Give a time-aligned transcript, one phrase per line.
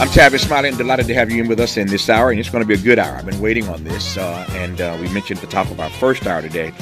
[0.00, 2.38] I'm Tavis Smiley and delighted to have you in with us in this hour, and
[2.38, 3.16] it's going to be a good hour.
[3.16, 5.90] I've been waiting on this, uh, and uh, we mentioned at the top of our
[5.90, 6.72] first hour today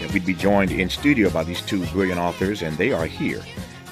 [0.00, 3.42] that we'd be joined in studio by these two brilliant authors, and they are here.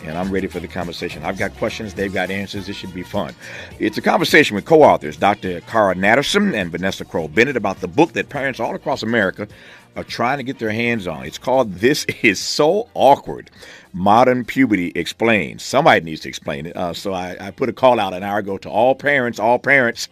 [0.04, 1.24] And I'm ready for the conversation.
[1.24, 2.68] I've got questions, they've got answers.
[2.68, 3.34] This should be fun.
[3.80, 5.60] It's a conversation with co authors Dr.
[5.62, 9.48] Cara Natterson and Vanessa Kroll Bennett about the book that parents all across America
[9.96, 11.24] are trying to get their hands on.
[11.24, 13.50] It's called This Is So Awkward
[13.92, 15.60] Modern Puberty Explained.
[15.60, 16.76] Somebody needs to explain it.
[16.76, 19.58] Uh, so I, I, put a call out an hour ago to all parents, all
[19.58, 20.08] parents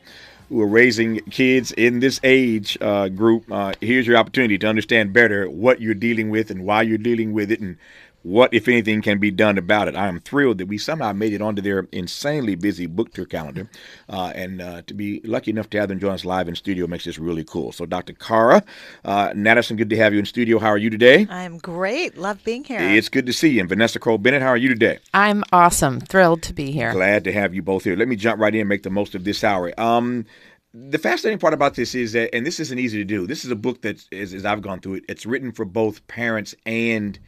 [0.48, 3.50] who are raising kids in this age uh, group.
[3.50, 7.32] Uh, here's your opportunity to understand better what you're dealing with and why you're dealing
[7.32, 7.76] with it and
[8.22, 9.94] what, if anything, can be done about it.
[9.94, 13.68] I am thrilled that we somehow made it onto their insanely busy book tour calendar.
[14.08, 16.86] Uh, and uh, to be lucky enough to have them join us live in studio
[16.86, 17.72] makes this really cool.
[17.72, 18.12] So, Dr.
[18.12, 18.62] Cara
[19.04, 20.58] uh, Natterson, good to have you in studio.
[20.58, 21.26] How are you today?
[21.28, 22.16] I'm great.
[22.16, 22.80] Love being here.
[22.80, 23.60] It's good to see you.
[23.60, 25.00] And Vanessa Kroll Bennett, how are you today?
[25.12, 26.00] I'm awesome.
[26.00, 26.92] Thrilled to be here.
[26.92, 27.96] Glad to have you both here.
[27.96, 29.72] Let me jump right in and make the most of this hour.
[29.78, 30.24] Um,
[30.72, 33.26] the fascinating part about this is that, and this isn't easy to do.
[33.26, 36.06] This is a book that, as, as I've gone through it, it's written for both
[36.06, 37.18] parents and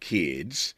[0.00, 0.74] kids.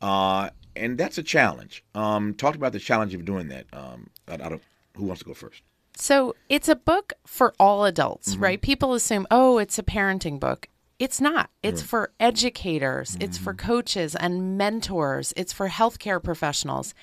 [0.00, 1.84] Uh, and that's a challenge.
[1.94, 3.66] Um, talk about the challenge of doing that.
[3.72, 4.62] Um, I, I don't,
[4.96, 5.62] who wants to go first?
[5.96, 8.42] So it's a book for all adults, mm-hmm.
[8.42, 8.62] right?
[8.62, 10.68] People assume, oh, it's a parenting book.
[10.98, 11.50] It's not.
[11.62, 11.88] It's right.
[11.88, 13.22] for educators, mm-hmm.
[13.22, 13.66] it's for mm-hmm.
[13.66, 16.94] coaches and mentors, it's for healthcare professionals.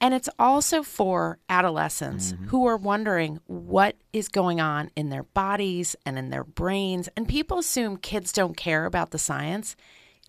[0.00, 2.46] And it's also for adolescents mm-hmm.
[2.46, 7.08] who are wondering what is going on in their bodies and in their brains.
[7.16, 9.76] And people assume kids don't care about the science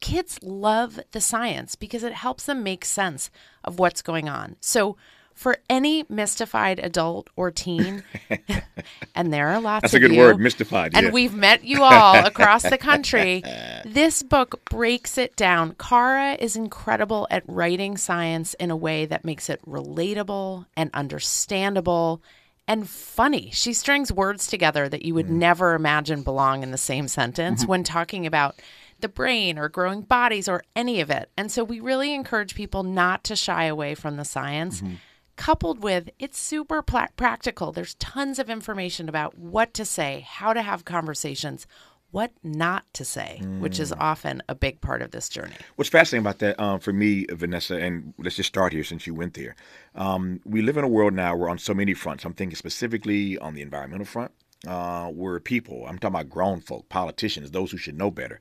[0.01, 3.29] kids love the science because it helps them make sense
[3.63, 4.55] of what's going on.
[4.59, 4.97] So,
[5.33, 8.03] for any mystified adult or teen,
[9.15, 10.91] and there are lots of you, That's a good you, word, mystified.
[10.95, 11.11] And yeah.
[11.11, 13.43] we've met you all across the country.
[13.85, 15.75] This book breaks it down.
[15.77, 22.21] Cara is incredible at writing science in a way that makes it relatable and understandable
[22.67, 23.51] and funny.
[23.53, 25.37] She strings words together that you would mm.
[25.37, 27.69] never imagine belong in the same sentence mm-hmm.
[27.69, 28.55] when talking about
[28.99, 31.29] the brain or growing bodies or any of it.
[31.37, 34.81] And so we really encourage people not to shy away from the science.
[34.81, 34.95] Mm-hmm.
[35.37, 37.73] Coupled with it's super pl- practical.
[37.73, 41.67] There's tons of information about what to say, how to have conversations,
[42.11, 43.59] what not to say, mm.
[43.59, 43.97] which is mm.
[43.99, 45.55] often a big part of this journey.
[45.75, 49.13] What's fascinating about that um, for me, Vanessa, and let's just start here since you
[49.13, 49.57] went there.
[49.95, 53.37] Um, we live in a world now where on so many fronts, I'm thinking specifically
[53.37, 54.31] on the environmental front,
[54.65, 58.39] uh, where people, I'm talking about grown folk, politicians, those who should know better,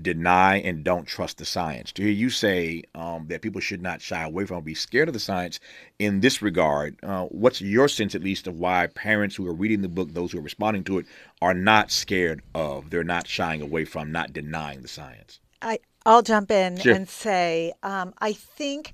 [0.00, 1.92] deny and don't trust the science.
[1.92, 5.08] To hear you say um, that people should not shy away from or be scared
[5.08, 5.60] of the science
[5.98, 9.82] in this regard, uh, what's your sense, at least, of why parents who are reading
[9.82, 11.06] the book, those who are responding to it,
[11.40, 15.40] are not scared of, they're not shying away from, not denying the science?
[15.62, 16.94] I, I'll jump in sure.
[16.94, 18.92] and say um, I think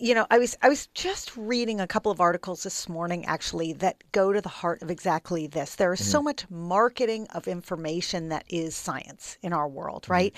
[0.00, 3.74] you know, I was I was just reading a couple of articles this morning actually
[3.74, 5.74] that go to the heart of exactly this.
[5.74, 6.10] There is mm-hmm.
[6.10, 10.12] so much marketing of information that is science in our world, mm-hmm.
[10.12, 10.36] right?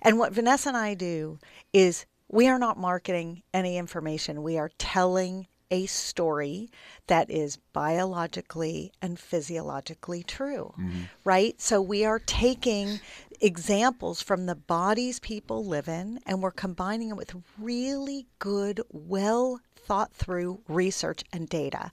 [0.00, 1.38] And what Vanessa and I do
[1.72, 4.42] is we are not marketing any information.
[4.42, 6.70] We are telling a story
[7.06, 11.04] that is biologically and physiologically true, mm-hmm.
[11.24, 11.58] right?
[11.60, 13.00] So we are taking
[13.40, 19.60] examples from the bodies people live in, and we're combining it with really good, well
[19.74, 21.90] thought through research and data.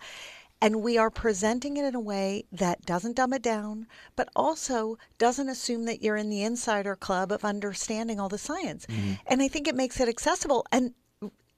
[0.62, 4.98] And we are presenting it in a way that doesn't dumb it down, but also
[5.18, 8.86] doesn't assume that you're in the insider club of understanding all the science.
[8.88, 9.14] Mm-hmm.
[9.26, 10.66] And I think it makes it accessible.
[10.70, 10.94] And,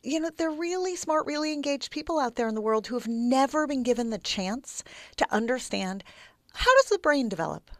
[0.04, 2.96] you know, there are really smart, really engaged people out there in the world who
[2.96, 4.84] have never been given the chance
[5.18, 6.04] to understand
[6.54, 7.72] how does the brain develop?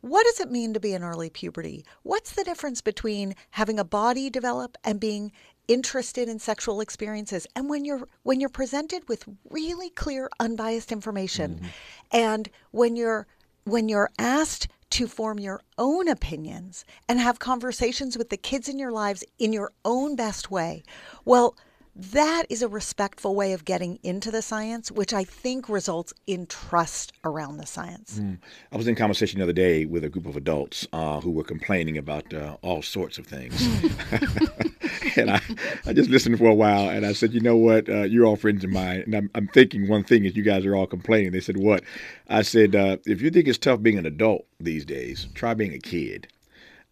[0.00, 1.84] What does it mean to be in early puberty?
[2.02, 5.32] What's the difference between having a body develop and being
[5.66, 7.46] interested in sexual experiences?
[7.56, 11.66] And when you're when you're presented with really clear unbiased information mm-hmm.
[12.12, 13.26] and when you're
[13.64, 18.78] when you're asked to form your own opinions and have conversations with the kids in
[18.78, 20.82] your lives in your own best way.
[21.26, 21.54] Well,
[21.94, 26.46] that is a respectful way of getting into the science, which I think results in
[26.46, 28.20] trust around the science.
[28.20, 28.38] Mm.
[28.72, 31.44] I was in conversation the other day with a group of adults uh, who were
[31.44, 33.68] complaining about uh, all sorts of things.
[35.16, 35.40] and I,
[35.86, 37.88] I just listened for a while and I said, you know what?
[37.88, 39.02] Uh, you're all friends of mine.
[39.06, 41.32] And I'm, I'm, thinking one thing is you guys are all complaining.
[41.32, 41.84] They said, what?
[42.28, 45.72] I said, uh, if you think it's tough being an adult these days, try being
[45.72, 46.28] a kid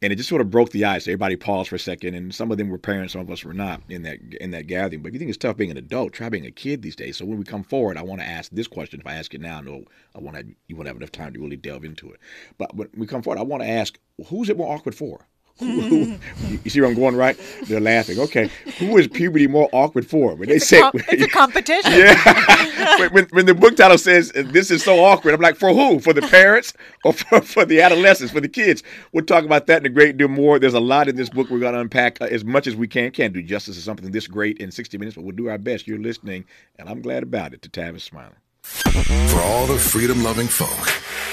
[0.05, 1.06] and it just sort of broke the ice.
[1.06, 3.55] Everybody paused for a second, and some of them were parents, some of us were
[3.55, 5.00] not in that in that gathering.
[5.00, 7.16] But if you think it's tough being an adult, try being a kid these days.
[7.16, 9.00] So when we come forward, I want to ask this question.
[9.00, 9.84] If I ask it now, no,
[10.14, 10.44] I want to.
[10.69, 12.20] You won't have enough time to really delve into it.
[12.58, 15.26] But when we come forward, I want to ask, who's it more awkward for?
[15.61, 16.19] Who, who,
[16.65, 17.39] you see where I'm going, right?
[17.67, 18.19] They're laughing.
[18.19, 20.35] Okay, who is puberty more awkward for?
[20.35, 21.93] When they it's say a com- it's a competition.
[21.95, 23.09] Yeah.
[23.09, 26.01] when, when, the book title says this is so awkward, I'm like, for who?
[26.01, 26.73] For the parents
[27.05, 28.83] or for, for the adolescents, for the kids?
[29.12, 30.59] We'll talk about that in a great deal more.
[30.59, 32.89] There's a lot in this book we're going to unpack uh, as much as we
[32.89, 33.12] can.
[33.12, 35.87] Can't do justice to something this great in 60 minutes, but we'll do our best.
[35.87, 36.45] You're listening,
[36.79, 37.62] and I'm glad about it.
[37.62, 38.35] To Tavis Smiley.
[38.65, 40.69] For all the freedom loving folk,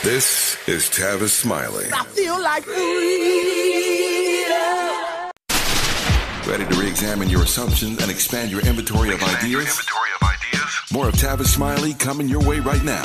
[0.04, 1.86] this is Tavis Smiley.
[1.94, 3.91] I feel like freedom.
[6.48, 9.52] Ready to re examine your assumptions and expand your inventory, of, ideas?
[9.52, 10.82] Your inventory of ideas?
[10.92, 13.04] More of Tavis Smiley coming your way right now.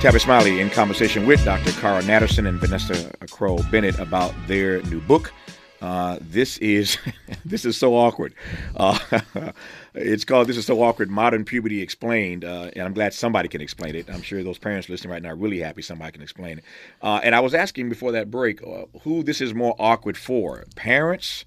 [0.00, 1.70] Tavis Smiley in conversation with Dr.
[1.80, 5.32] Cara Natterson and Vanessa Kroll Bennett about their new book.
[5.80, 6.98] Uh, this is
[7.44, 8.34] this is so awkward.
[8.76, 8.98] Uh,
[9.94, 13.60] it's called "This is so awkward." Modern puberty explained, uh, and I'm glad somebody can
[13.60, 14.10] explain it.
[14.10, 16.64] I'm sure those parents listening right now are really happy somebody can explain it.
[17.00, 20.64] Uh, and I was asking before that break, uh, who this is more awkward for,
[20.74, 21.44] parents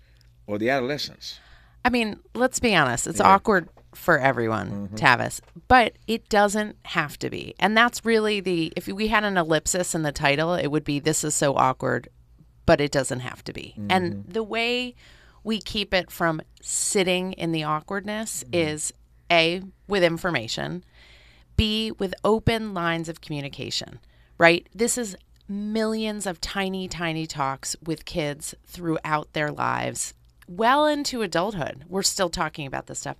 [0.47, 1.39] or the adolescents?
[1.85, 3.07] I mean, let's be honest.
[3.07, 3.27] It's yeah.
[3.27, 4.95] awkward for everyone, mm-hmm.
[4.95, 7.53] Tavis, but it doesn't have to be.
[7.59, 10.99] And that's really the if we had an ellipsis in the title, it would be
[10.99, 12.09] "This is so awkward."
[12.65, 13.75] but it doesn't have to be.
[13.77, 13.87] Mm-hmm.
[13.89, 14.95] And the way
[15.43, 18.69] we keep it from sitting in the awkwardness mm-hmm.
[18.69, 18.93] is
[19.31, 20.83] A, with information,
[21.55, 23.99] B, with open lines of communication,
[24.37, 24.67] right?
[24.73, 25.15] This is
[25.47, 30.13] millions of tiny, tiny talks with kids throughout their lives,
[30.47, 31.85] well into adulthood.
[31.87, 33.17] We're still talking about this stuff.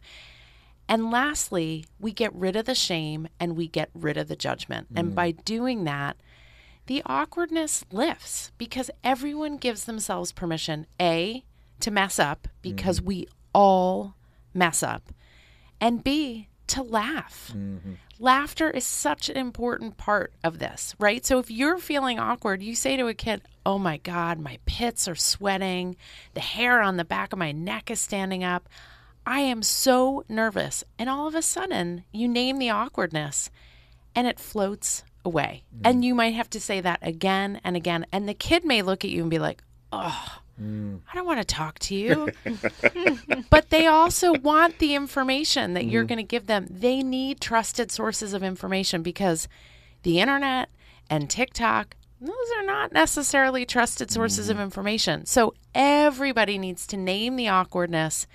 [0.88, 4.94] And lastly, we get rid of the shame and we get rid of the judgment.
[4.94, 5.00] Mm.
[5.00, 6.18] And by doing that,
[6.88, 11.46] the awkwardness lifts because everyone gives themselves permission, A,
[11.80, 13.08] to mess up because mm-hmm.
[13.08, 14.16] we all
[14.54, 15.14] mess up,
[15.80, 17.52] and B, to laugh.
[17.56, 17.94] Mm-hmm.
[18.24, 21.26] Laughter is such an important part of this, right?
[21.26, 25.10] So if you're feeling awkward, you say to a kid, Oh my God, my pits
[25.10, 25.98] are sweating.
[26.34, 28.70] The hair on the back of my neck is standing up.
[29.26, 30.86] I am so nervous.
[30.98, 33.50] And all of a sudden, you name the awkwardness
[34.16, 35.66] and it floats away.
[35.76, 35.82] Mm.
[35.84, 38.06] And you might have to say that again and again.
[38.14, 39.62] And the kid may look at you and be like,
[39.92, 41.00] oh, mm.
[41.12, 42.32] I don't want to talk to you.
[43.50, 45.92] but they also want the information that mm.
[45.92, 46.68] you're going to give them.
[46.70, 49.48] They need trusted sources of information because
[50.04, 50.70] the internet
[51.10, 54.64] and TikTok, those are not necessarily trusted sources of mm-hmm.
[54.64, 55.26] information.
[55.26, 58.28] So everybody needs to name the awkwardness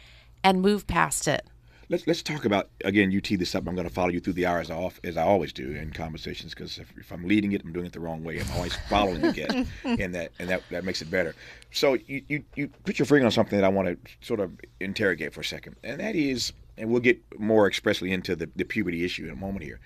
[0.44, 1.46] and move past it.
[1.90, 3.10] Let's let's talk about again.
[3.10, 3.66] You tee this up.
[3.66, 6.52] I'm going to follow you through the hours off as I always do in conversations
[6.52, 8.38] because if, if, I'm leading it, I'm doing it the wrong way.
[8.38, 11.34] I'm always following the guest, and that and that, that makes it better.
[11.70, 14.52] So you, you you put your finger on something that I want to sort of
[14.80, 18.64] interrogate for a second, and that is, and we'll get more expressly into the, the
[18.64, 19.80] puberty issue in a moment here,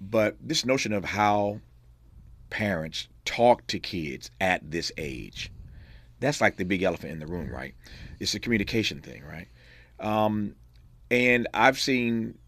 [0.00, 1.60] but this notion of how
[2.50, 5.50] parents talk to kids at this age,
[6.20, 7.74] that's like the big elephant in the room, right?
[8.20, 9.48] It's a communication thing, right?
[9.98, 10.54] Um,
[11.10, 12.38] and I've seen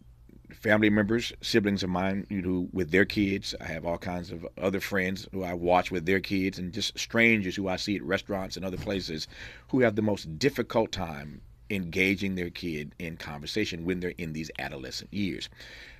[0.53, 3.53] family members, siblings of mine, you know, with their kids.
[3.59, 6.97] I have all kinds of other friends who I watch with their kids, and just
[6.97, 9.27] strangers who I see at restaurants and other places
[9.69, 14.51] who have the most difficult time engaging their kid in conversation when they're in these
[14.59, 15.49] adolescent years.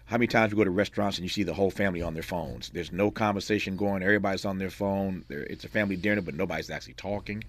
[0.06, 2.24] How many times you go to restaurants and you see the whole family on their
[2.24, 2.70] phones?
[2.70, 4.04] There's no conversation going.
[4.04, 5.24] Everybody's on their phone.
[5.30, 7.44] It's a family dinner, but nobody's actually talking.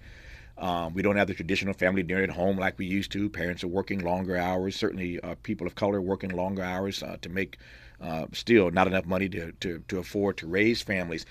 [0.57, 3.29] Um, we don't have the traditional family dinner at home like we used to.
[3.29, 4.75] Parents are working longer hours.
[4.75, 7.57] Certainly, uh, people of color working longer hours uh, to make
[8.01, 11.25] uh, still not enough money to, to, to afford to raise families.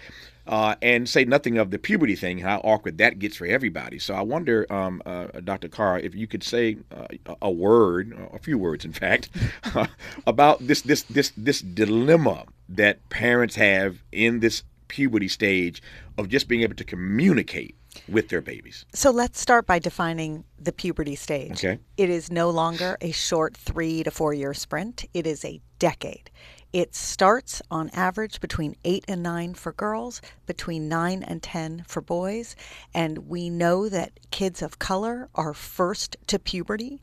[0.47, 3.99] Uh, and say nothing of the puberty thing, how awkward that gets for everybody.
[3.99, 5.69] So I wonder, um, uh, Dr.
[5.69, 7.07] Carr, if you could say uh,
[7.41, 9.31] a word, a few words, in fact,
[10.27, 15.83] about this this this this dilemma that parents have in this puberty stage
[16.19, 17.77] of just being able to communicate
[18.09, 18.85] with their babies.
[18.93, 21.65] So let's start by defining the puberty stage.
[21.65, 21.79] Okay.
[21.97, 26.31] It is no longer a short three to four year sprint, it is a decade.
[26.73, 32.01] It starts on average between eight and nine for girls, between nine and 10 for
[32.01, 32.57] boys.
[32.93, 37.01] And we know that kids of color are first to puberty.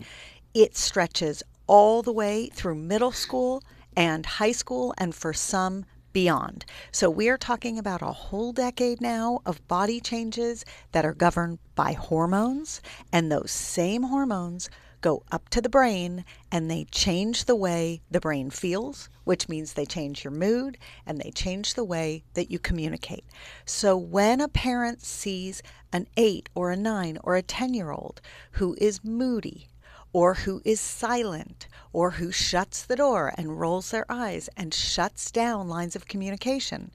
[0.54, 3.64] It stretches all the way through middle school
[3.96, 6.66] and high school, and for some, beyond.
[6.92, 11.60] So we are talking about a whole decade now of body changes that are governed
[11.76, 14.70] by hormones, and those same hormones
[15.02, 19.74] go up to the brain and they change the way the brain feels, which means
[19.74, 23.26] they change your mood and they change the way that you communicate.
[23.66, 28.22] So when a parent sees an 8 or a 9 or a 10 year old
[28.54, 29.68] who is moody,
[30.14, 35.32] or who is silent, or who shuts the door and rolls their eyes and shuts
[35.32, 36.92] down lines of communication,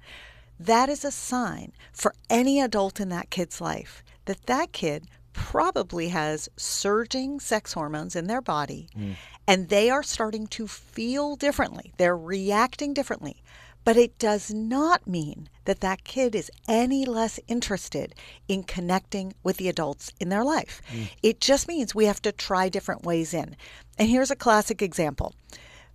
[0.59, 6.09] that is a sign for any adult in that kid's life that that kid probably
[6.09, 9.15] has surging sex hormones in their body mm.
[9.47, 11.93] and they are starting to feel differently.
[11.99, 13.43] They're reacting differently.
[13.87, 18.17] But it does not mean that that kid is any less interested
[18.49, 20.83] in connecting with the adults in their life.
[20.93, 21.09] Mm.
[21.23, 23.55] It just means we have to try different ways in.
[23.97, 25.37] And here's a classic example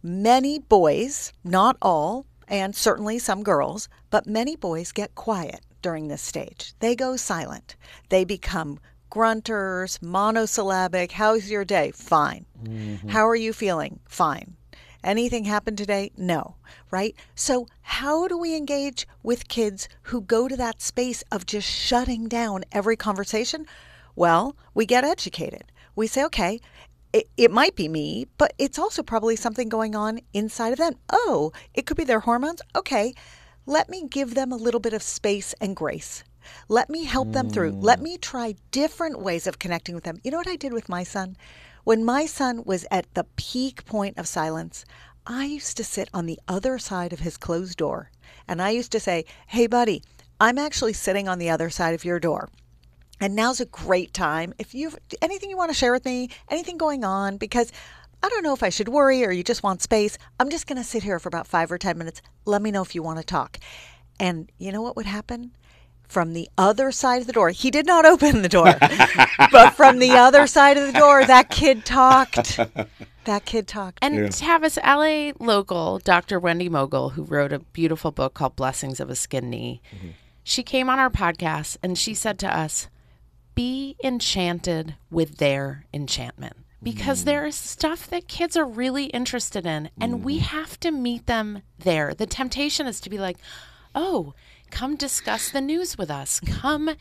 [0.01, 6.21] many boys, not all, and certainly some girls, but many boys get quiet during this
[6.21, 6.73] stage.
[6.79, 7.75] They go silent.
[8.07, 8.79] They become
[9.11, 11.11] grunters, monosyllabic.
[11.11, 11.91] How's your day?
[11.91, 12.45] Fine.
[12.63, 13.09] Mm-hmm.
[13.09, 13.99] How are you feeling?
[14.07, 14.55] Fine.
[15.03, 16.11] Anything happened today?
[16.15, 16.55] No,
[16.91, 17.15] right?
[17.33, 22.27] So, how do we engage with kids who go to that space of just shutting
[22.27, 23.65] down every conversation?
[24.15, 25.71] Well, we get educated.
[25.95, 26.59] We say, okay,
[27.13, 30.95] it, it might be me, but it's also probably something going on inside of them.
[31.09, 32.61] Oh, it could be their hormones.
[32.75, 33.13] Okay,
[33.65, 36.23] let me give them a little bit of space and grace.
[36.69, 37.71] Let me help them through.
[37.71, 38.03] Let mm.
[38.03, 40.19] me try different ways of connecting with them.
[40.23, 41.37] You know what I did with my son?
[41.83, 44.85] When my son was at the peak point of silence,
[45.25, 48.11] I used to sit on the other side of his closed door
[48.47, 50.03] and I used to say, Hey, buddy,
[50.39, 52.49] I'm actually sitting on the other side of your door.
[53.19, 54.53] And now's a great time.
[54.57, 57.71] If you've anything you want to share with me, anything going on, because
[58.23, 60.17] I don't know if I should worry or you just want space.
[60.39, 62.21] I'm just going to sit here for about five or 10 minutes.
[62.45, 63.57] Let me know if you want to talk.
[64.19, 65.51] And you know what would happen?
[66.11, 67.51] From the other side of the door.
[67.51, 68.75] He did not open the door,
[69.49, 72.59] but from the other side of the door, that kid talked.
[73.23, 73.99] That kid talked.
[74.01, 74.27] And yeah.
[74.27, 76.37] Tavis, LA local, Dr.
[76.37, 80.09] Wendy Mogel, who wrote a beautiful book called Blessings of a Skinned Knee, mm-hmm.
[80.43, 82.89] she came on our podcast and she said to us,
[83.55, 86.57] Be enchanted with their enchantment.
[86.83, 87.25] Because mm.
[87.25, 90.23] there is stuff that kids are really interested in, and mm.
[90.23, 90.57] we mm-hmm.
[90.57, 92.13] have to meet them there.
[92.13, 93.37] The temptation is to be like,
[93.93, 94.33] oh,
[94.71, 96.39] come discuss the news with us.
[96.39, 96.95] Come,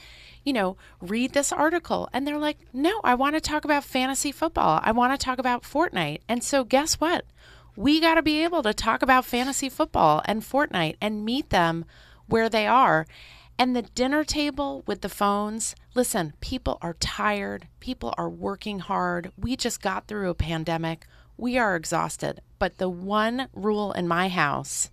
[0.44, 2.08] you know, read this article.
[2.12, 4.80] And they're like, no, I want to talk about fantasy football.
[4.82, 6.20] I want to talk about Fortnite.
[6.28, 7.24] And so, guess what?
[7.76, 11.84] We got to be able to talk about fantasy football and Fortnite and meet them
[12.26, 13.06] where they are.
[13.58, 17.68] And the dinner table with the phones, listen, people are tired.
[17.78, 19.32] People are working hard.
[19.36, 21.06] We just got through a pandemic.
[21.36, 22.40] We are exhausted.
[22.58, 24.90] But the one rule in my house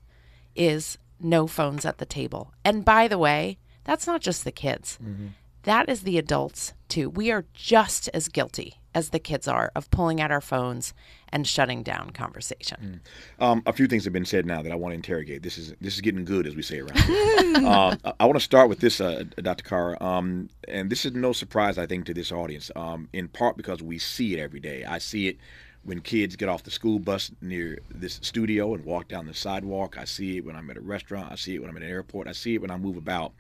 [0.56, 2.54] is no phones at the table.
[2.64, 5.00] And by the way, that's not just the kids.
[5.04, 5.28] Mm-hmm.
[5.64, 7.10] That is the adults too.
[7.10, 10.94] We are just as guilty as the kids are of pulling out our phones
[11.30, 13.02] and shutting down conversation.
[13.40, 13.44] Mm.
[13.44, 15.44] Um, a few things have been said now that I want to interrogate.
[15.44, 17.54] This is this is getting good, as we say around here.
[17.68, 19.64] uh, I want to start with this, uh, Dr.
[19.64, 22.72] Carr, um, and this is no surprise, I think, to this audience.
[22.76, 24.84] Um, in part because we see it every day.
[24.84, 25.38] I see it
[25.88, 29.98] when kids get off the school bus near this studio and walk down the sidewalk.
[29.98, 31.32] I see it when I'm at a restaurant.
[31.32, 32.28] I see it when I'm at an airport.
[32.28, 33.32] I see it when I move about.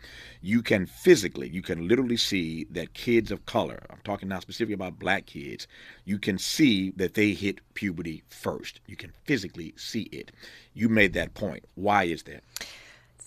[0.41, 4.75] You can physically, you can literally see that kids of color, I'm talking now specifically
[4.75, 5.67] about black kids,
[6.05, 8.79] you can see that they hit puberty first.
[8.87, 10.31] You can physically see it.
[10.73, 11.65] You made that point.
[11.75, 12.45] Why is that?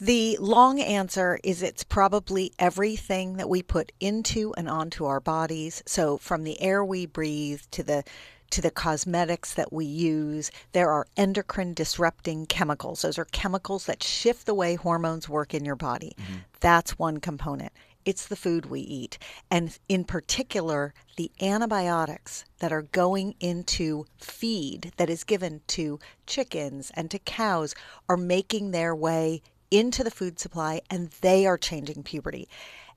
[0.01, 5.83] The long answer is it's probably everything that we put into and onto our bodies.
[5.85, 8.03] So, from the air we breathe to the
[8.51, 13.03] to the cosmetics that we use, there are endocrine disrupting chemicals.
[13.03, 16.15] Those are chemicals that shift the way hormones work in your body.
[16.21, 16.35] Mm-hmm.
[16.61, 17.73] That's one component.
[18.05, 19.19] It's the food we eat.
[19.51, 26.91] And in particular, the antibiotics that are going into feed that is given to chickens
[26.95, 27.75] and to cows
[28.09, 32.49] are making their way into the food supply and they are changing puberty.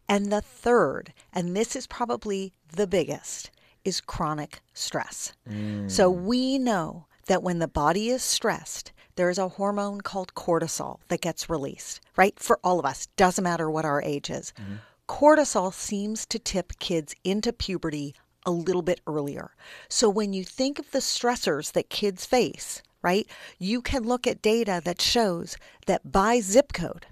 [0.08, 3.52] And the third, and this is probably the biggest,
[3.86, 5.34] is chronic stress.
[5.50, 5.90] Mm.
[5.90, 11.00] So we know that when the body is stressed, there is a hormone called cortisol
[11.08, 12.38] that gets released, right?
[12.40, 14.54] For all of us, doesn't matter what our age is.
[14.60, 14.76] Mm-hmm.
[15.08, 19.52] Cortisol seems to tip kids into puberty a little bit earlier.
[19.90, 23.28] So when you think of the stressors that kids face, right,
[23.60, 27.06] you can look at data that shows that by zip code,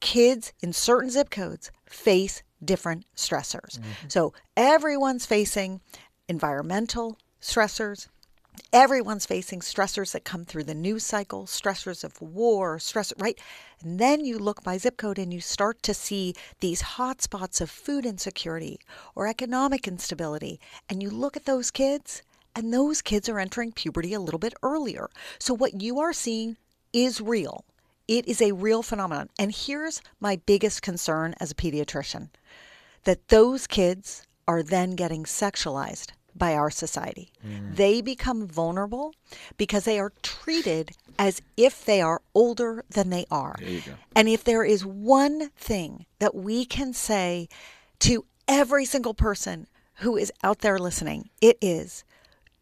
[0.00, 3.78] kids in certain zip codes face different stressors.
[3.78, 4.08] Mm-hmm.
[4.08, 5.80] So everyone's facing
[6.28, 8.08] environmental stressors.
[8.72, 13.38] Everyone's facing stressors that come through the news cycle, stressors of war, stress, right?
[13.80, 17.60] And then you look by zip code and you start to see these hot spots
[17.60, 18.80] of food insecurity
[19.14, 20.58] or economic instability.
[20.90, 22.22] And you look at those kids,
[22.56, 25.08] and those kids are entering puberty a little bit earlier.
[25.38, 26.56] So what you are seeing
[26.92, 27.64] is real.
[28.08, 29.28] It is a real phenomenon.
[29.38, 32.30] And here's my biggest concern as a pediatrician
[33.04, 37.32] that those kids are then getting sexualized by our society.
[37.46, 37.76] Mm.
[37.76, 39.14] They become vulnerable
[39.56, 43.56] because they are treated as if they are older than they are.
[44.14, 47.48] And if there is one thing that we can say
[48.00, 52.04] to every single person who is out there listening, it is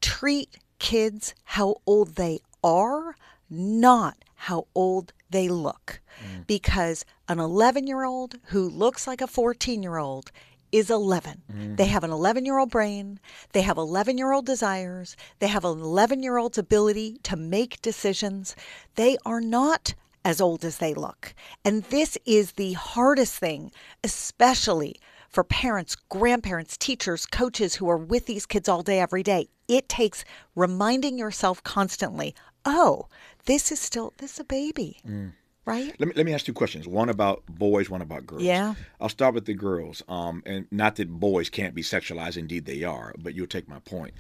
[0.01, 3.15] treat kids how old they are,
[3.51, 6.01] not how old they look.
[6.25, 6.47] Mm.
[6.47, 10.31] Because an 11 year old who looks like a 14 year old
[10.73, 11.43] is 11.
[11.53, 11.77] Mm.
[11.77, 13.19] They have an 11 year old brain.
[13.53, 15.17] They have 11 year old desires.
[15.39, 18.57] They have an 11 year old's ability to make decisions.
[18.95, 21.35] They are not as old as they look.
[21.65, 23.71] And this is the hardest thing,
[24.03, 24.97] especially
[25.29, 29.49] for parents, grandparents, teachers, coaches who are with these kids all day, every day.
[29.69, 30.25] It takes
[30.55, 32.35] reminding yourself constantly,
[32.67, 33.07] oh,
[33.47, 34.99] this is still, this is a baby.
[35.07, 35.33] Mm.
[35.65, 35.97] Right.
[35.99, 36.87] Let me let me ask two questions.
[36.87, 38.43] One about boys, one about girls.
[38.43, 38.75] Yeah.
[39.01, 40.01] I'll start with the girls.
[40.09, 42.37] Um, and not that boys can't be sexualized.
[42.37, 43.13] Indeed, they are.
[43.19, 44.15] But you'll take my point.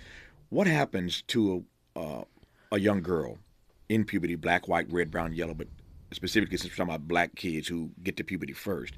[0.48, 2.24] What happens to a uh,
[2.72, 3.38] a young girl
[3.88, 5.68] in puberty, black, white, red, brown, yellow, but
[6.10, 8.94] specifically since we're talking about black kids who get to puberty first?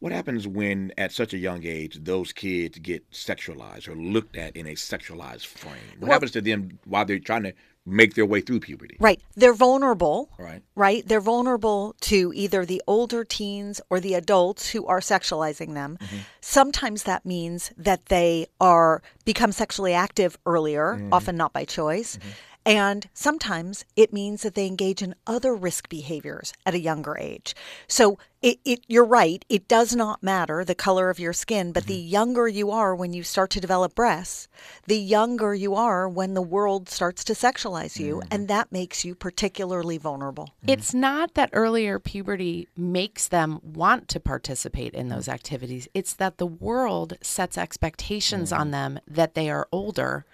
[0.00, 4.56] What happens when, at such a young age, those kids get sexualized or looked at
[4.56, 5.76] in a sexualized frame?
[5.98, 7.54] What well, happens to them while they're trying to
[7.86, 8.96] make their way through puberty?
[8.98, 9.20] Right.
[9.34, 10.30] They're vulnerable.
[10.38, 10.62] Right.
[10.74, 11.06] Right.
[11.06, 15.98] They're vulnerable to either the older teens or the adults who are sexualizing them.
[16.00, 16.16] Mm-hmm.
[16.40, 21.12] Sometimes that means that they are become sexually active earlier, mm-hmm.
[21.12, 22.16] often not by choice.
[22.16, 22.28] Mm-hmm.
[22.66, 27.54] And sometimes it means that they engage in other risk behaviors at a younger age.
[27.86, 31.84] So it, it, you're right, it does not matter the color of your skin, but
[31.84, 31.92] mm-hmm.
[31.92, 34.48] the younger you are when you start to develop breasts,
[34.86, 38.28] the younger you are when the world starts to sexualize you, mm-hmm.
[38.30, 40.50] and that makes you particularly vulnerable.
[40.62, 40.70] Mm-hmm.
[40.70, 46.38] It's not that earlier puberty makes them want to participate in those activities, it's that
[46.38, 48.70] the world sets expectations on mm-hmm.
[48.72, 50.24] them that they are older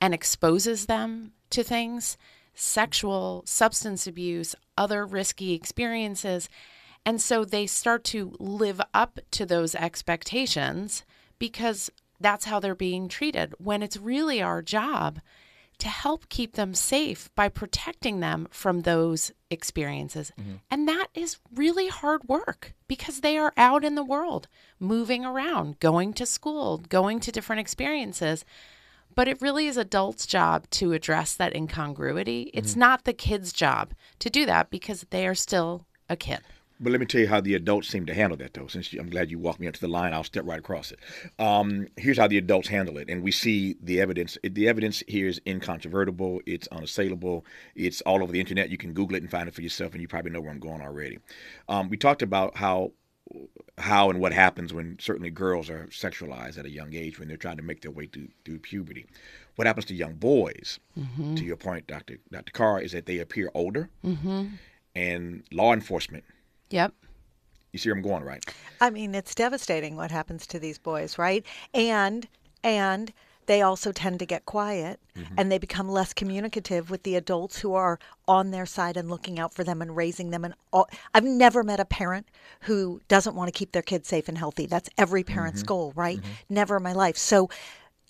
[0.00, 2.16] and exposes them to things
[2.54, 6.48] sexual, substance abuse, other risky experiences.
[7.06, 11.04] And so they start to live up to those expectations
[11.38, 11.88] because
[12.20, 15.20] that's how they're being treated when it's really our job
[15.78, 20.32] to help keep them safe by protecting them from those experiences.
[20.38, 20.56] Mm-hmm.
[20.70, 24.48] And that is really hard work because they are out in the world,
[24.80, 28.44] moving around, going to school, going to different experiences.
[29.18, 32.52] But it really is adults' job to address that incongruity.
[32.54, 32.78] It's mm-hmm.
[32.78, 36.38] not the kid's job to do that because they are still a kid.
[36.78, 38.68] But let me tell you how the adults seem to handle that, though.
[38.68, 41.00] Since I'm glad you walked me up to the line, I'll step right across it.
[41.40, 44.38] Um, here's how the adults handle it, and we see the evidence.
[44.44, 46.40] The evidence here is incontrovertible.
[46.46, 47.44] It's unassailable.
[47.74, 48.70] It's all over the internet.
[48.70, 50.60] You can Google it and find it for yourself, and you probably know where I'm
[50.60, 51.18] going already.
[51.68, 52.92] Um, we talked about how
[53.78, 57.36] how and what happens when certainly girls are sexualized at a young age when they're
[57.36, 59.06] trying to make their way through, through puberty.
[59.56, 61.34] What happens to young boys, mm-hmm.
[61.34, 62.18] to your point, Dr.
[62.30, 62.52] Dr.
[62.52, 64.46] Carr, is that they appear older mm-hmm.
[64.94, 66.24] and law enforcement.
[66.70, 66.92] Yep.
[67.72, 68.44] You see where I'm going, right?
[68.80, 71.44] I mean, it's devastating what happens to these boys, right?
[71.74, 72.26] And
[72.64, 73.12] and
[73.48, 75.34] they also tend to get quiet mm-hmm.
[75.36, 79.38] and they become less communicative with the adults who are on their side and looking
[79.40, 82.28] out for them and raising them and all, I've never met a parent
[82.60, 84.66] who doesn't want to keep their kids safe and healthy.
[84.66, 85.68] That's every parent's mm-hmm.
[85.68, 86.18] goal, right?
[86.18, 86.54] Mm-hmm.
[86.54, 87.16] Never in my life.
[87.16, 87.48] So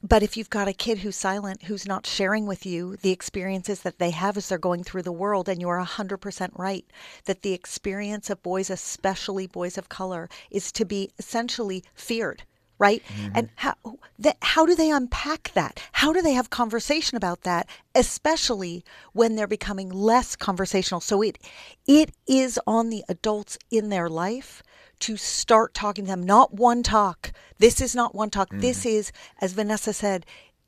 [0.03, 3.83] but if you've got a kid who's silent, who's not sharing with you the experiences
[3.83, 6.87] that they have as they're going through the world, and you're 100% right
[7.25, 12.45] that the experience of boys, especially boys of color, is to be essentially feared
[12.79, 13.03] right?
[13.09, 13.33] Mm-hmm.
[13.35, 13.75] And how
[14.19, 15.81] that, how do they unpack that?
[15.93, 21.01] How do they have conversation about that, especially when they're becoming less conversational?
[21.01, 21.39] So it
[21.87, 24.63] it is on the adults in their life
[25.01, 26.23] to start talking to them.
[26.23, 27.33] Not one talk.
[27.59, 28.49] This is not one talk.
[28.49, 28.61] Mm-hmm.
[28.61, 30.27] This is, as Vanessa said,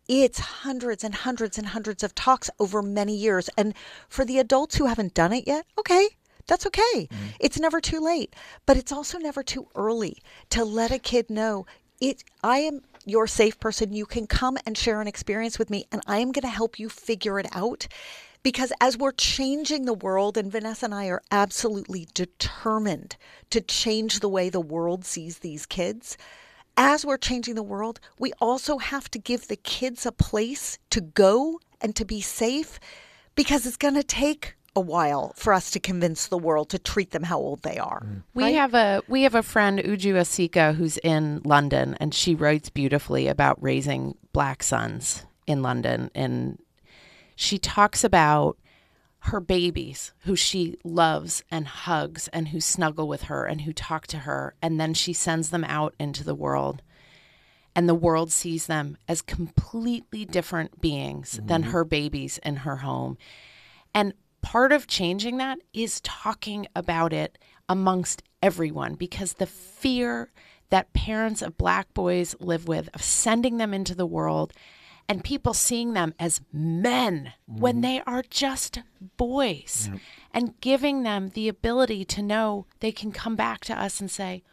[0.08, 3.48] it's hundreds and hundreds and hundreds of talks over many years.
[3.56, 3.74] And
[4.08, 6.08] for the adults who haven't done it yet, okay,
[6.46, 6.80] that's okay.
[7.06, 7.26] Mm-hmm.
[7.38, 8.34] It's never too late,
[8.66, 10.18] but it's also never too early
[10.50, 11.64] to let a kid know
[12.00, 13.92] it I am your safe person.
[13.92, 16.78] You can come and share an experience with me and I am going to help
[16.78, 17.86] you figure it out.
[18.42, 23.16] Because as we're changing the world, and Vanessa and I are absolutely determined
[23.50, 26.16] to change the way the world sees these kids,
[26.74, 31.02] as we're changing the world, we also have to give the kids a place to
[31.02, 32.80] go and to be safe
[33.34, 37.10] because it's going to take a while for us to convince the world to treat
[37.10, 38.02] them how old they are.
[38.02, 38.22] Mm.
[38.34, 38.54] We right?
[38.54, 43.26] have a we have a friend Uju Asika who's in London and she writes beautifully
[43.26, 46.58] about raising black sons in London and
[47.34, 48.58] she talks about
[49.24, 54.06] her babies who she loves and hugs and who snuggle with her and who talk
[54.06, 56.80] to her and then she sends them out into the world
[57.74, 61.46] and the world sees them as completely different beings mm-hmm.
[61.48, 63.18] than her babies in her home
[63.92, 70.30] and part of changing that is talking about it amongst everyone because the fear
[70.70, 74.52] that parents of black boys live with, of sending them into the world
[75.08, 77.60] and people seeing them as men mm-hmm.
[77.60, 78.78] when they are just
[79.16, 80.00] boys yep.
[80.32, 84.44] and giving them the ability to know they can come back to us and say,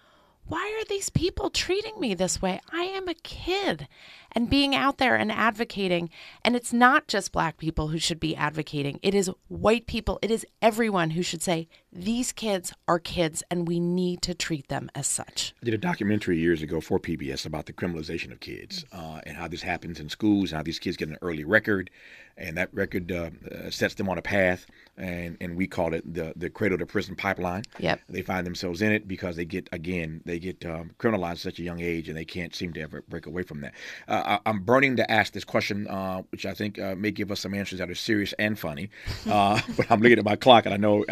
[0.47, 2.61] why are these people treating me this way?
[2.71, 3.87] I am a kid.
[4.31, 6.09] And being out there and advocating.
[6.43, 10.19] And it's not just black people who should be advocating, it is white people.
[10.21, 14.67] It is everyone who should say, these kids are kids and we need to treat
[14.67, 15.53] them as such.
[15.61, 19.35] I did a documentary years ago for PBS about the criminalization of kids uh, and
[19.35, 21.89] how this happens in schools and how these kids get an early record
[22.37, 26.03] and that record uh, uh, sets them on a path, and, and we call it
[26.11, 27.63] the the cradle to prison pipeline.
[27.79, 28.01] Yep.
[28.09, 31.59] They find themselves in it because they get again they get um, criminalized at such
[31.59, 33.73] a young age, and they can't seem to ever break away from that.
[34.07, 37.31] Uh, I, am burning to ask this question, uh, which I think uh, may give
[37.31, 38.89] us some answers that are serious and funny.
[39.27, 41.03] Uh, but I'm looking at my clock, and I know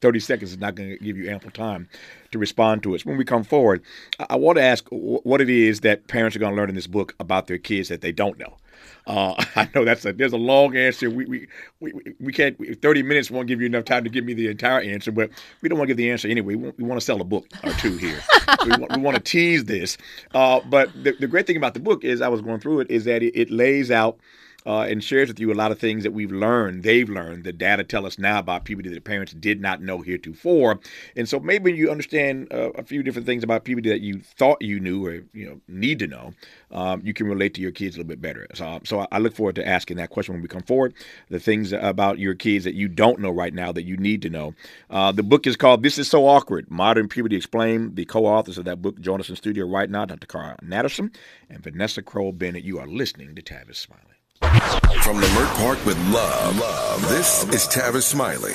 [0.00, 1.88] 30 seconds is not going to give you ample time
[2.32, 3.04] to respond to us.
[3.04, 3.82] When we come forward,
[4.18, 6.74] I, I want to ask what it is that parents are going to learn in
[6.74, 8.56] this book about their kids that they don't know.
[9.06, 11.10] Uh, I know that's a there's a long answer.
[11.10, 11.46] We we,
[11.80, 12.56] we, we can't.
[12.80, 15.30] Thirty minutes won't give you enough time to give me the entire answer, but
[15.62, 16.54] we don't want to give the answer anyway.
[16.54, 18.20] We, we want to sell a book or two here.
[18.64, 19.96] we, want, we want to tease this.
[20.34, 22.90] Uh, but the, the great thing about the book is I was going through it
[22.90, 24.18] is that it, it lays out
[24.66, 27.52] uh, and shares with you a lot of things that we've learned, they've learned, the
[27.52, 30.78] data tell us now about puberty that parents did not know heretofore.
[31.16, 34.60] And so maybe you understand uh, a few different things about puberty that you thought
[34.60, 36.34] you knew or you know need to know.
[36.70, 38.46] Um, you can relate to your kids a little bit better.
[38.54, 40.94] So, so I look forward to asking that question when we come forward.
[41.28, 44.30] The things about your kids that you don't know right now that you need to
[44.30, 44.54] know.
[44.88, 48.64] Uh, the book is called "This Is So Awkward: Modern Puberty Explained." The co-authors of
[48.66, 50.26] that book join us in studio right now, Dr.
[50.26, 51.14] Cara Natterson
[51.48, 52.64] and Vanessa Kroll Bennett.
[52.64, 54.19] You are listening to Tavis Smiley.
[54.40, 58.52] From Leimert Park with love, love, this is Tavis Smiley.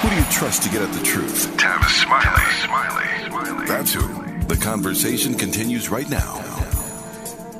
[0.00, 1.48] Who do you trust to get at the truth?
[1.56, 2.52] Tavis Smiley.
[2.64, 3.28] Smiley.
[3.28, 3.66] Smiley.
[3.66, 4.46] That's who.
[4.46, 6.38] The conversation continues right now.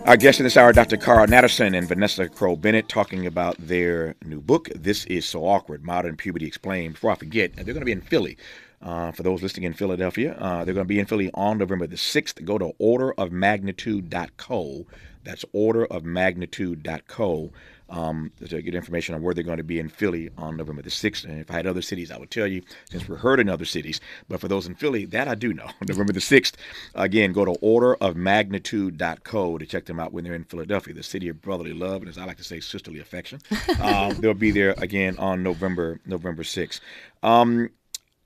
[0.06, 0.96] Our guests in this hour, Dr.
[0.96, 5.84] Cara Natterson and Vanessa Kroll Bennett, talking about their new book, This Is So Awkward
[5.84, 6.94] Modern Puberty Explained.
[6.94, 8.36] Before I forget, they're going to be in Philly.
[8.80, 11.86] Uh, for those listening in Philadelphia, uh, they're going to be in Philly on November
[11.86, 12.44] the 6th.
[12.44, 14.86] Go to orderofmagnitude.co
[15.24, 17.52] that's orderofmagnitude.co
[17.92, 20.90] um, to get information on where they're going to be in Philly on November the
[20.90, 21.24] 6th.
[21.24, 23.66] And if I had other cities, I would tell you, since we're heard in other
[23.66, 24.00] cities.
[24.28, 25.68] But for those in Philly, that I do know.
[25.86, 26.54] November the 6th,
[26.94, 31.42] again, go to orderofmagnitude.co to check them out when they're in Philadelphia, the city of
[31.42, 33.40] brotherly love, and as I like to say, sisterly affection.
[33.80, 36.80] um, they'll be there again on November November 6th.
[37.22, 37.68] Um,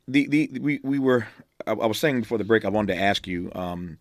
[0.07, 1.27] the, the, we, we were,
[1.67, 3.51] I, I, was saying before the break, I wanted to ask you.
[3.55, 3.99] Um,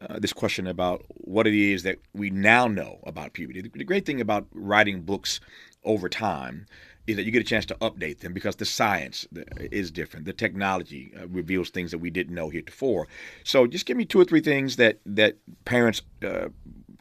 [0.00, 3.62] uh, this question about what it is that we now know about puberty.
[3.62, 5.40] The, the, great thing about writing books
[5.84, 6.66] over time
[7.06, 9.26] is that you get a chance to update them because the science
[9.58, 10.26] is different.
[10.26, 13.06] The technology uh, reveals things that we didn't know heretofore.
[13.44, 16.48] So just give me two or three things that that parents uh,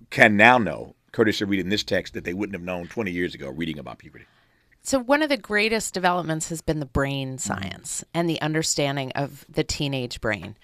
[0.09, 3.33] can now know, courtesy of reading this text, that they wouldn't have known 20 years
[3.33, 4.25] ago reading about puberty.
[4.85, 9.45] So, one of the greatest developments has been the brain science and the understanding of
[9.47, 10.57] the teenage brain.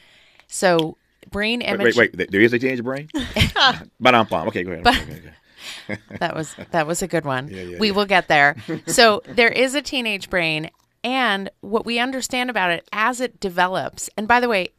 [0.47, 0.97] So,
[1.31, 1.95] brain image.
[1.95, 2.31] Wait, wait, wait.
[2.31, 3.09] There is a teenage brain.
[3.99, 4.47] but I'm fine.
[4.47, 4.87] Okay, go ahead.
[4.87, 5.33] Okay, okay.
[6.19, 7.47] that was that was a good one.
[7.47, 7.93] Yeah, yeah, we yeah.
[7.93, 8.55] will get there.
[8.87, 10.69] So there is a teenage brain,
[11.03, 14.09] and what we understand about it as it develops.
[14.17, 14.69] And by the way,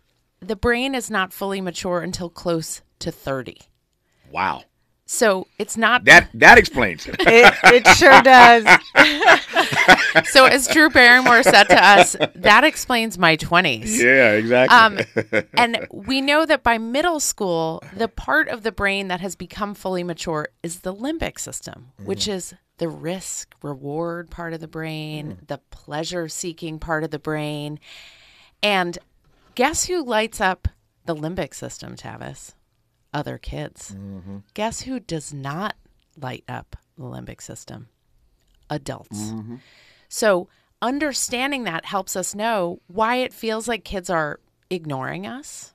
[0.40, 3.60] the brain is not fully mature until close to thirty.
[4.30, 4.64] Wow.
[5.06, 7.16] So it's not that that explains it.
[7.20, 8.64] it, it sure does.
[10.24, 14.02] so as Drew Barrymore said to us, that explains my twenties.
[14.02, 14.76] Yeah, exactly.
[15.32, 19.36] Um, and we know that by middle school, the part of the brain that has
[19.36, 22.06] become fully mature is the limbic system, mm.
[22.06, 25.46] which is the risk reward part of the brain, mm.
[25.46, 27.78] the pleasure seeking part of the brain,
[28.62, 28.98] and
[29.54, 30.68] guess who lights up
[31.06, 32.54] the limbic system, Tavis?
[33.12, 33.94] other kids.
[33.96, 34.38] Mm-hmm.
[34.54, 35.76] Guess who does not
[36.16, 37.88] light up the limbic system?
[38.70, 39.18] Adults.
[39.18, 39.56] Mm-hmm.
[40.08, 40.48] So,
[40.82, 45.74] understanding that helps us know why it feels like kids are ignoring us,